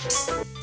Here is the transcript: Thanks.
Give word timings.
Thanks. 0.00 0.57